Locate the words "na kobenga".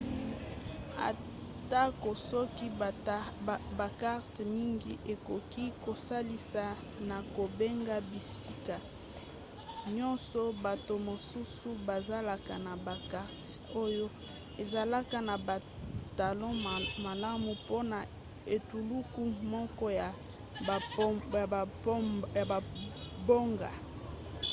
7.09-7.95